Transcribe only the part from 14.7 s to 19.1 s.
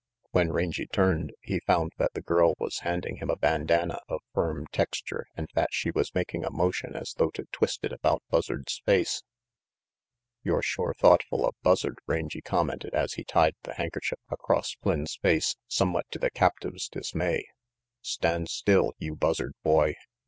Flynn's face, somewhat to the captive's dismay. "Stand still,